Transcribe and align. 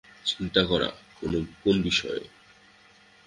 চিন্তা 0.25 0.61
করা, 0.65 0.89
কোন 1.61 1.75
বিষয়ে? 1.81 2.23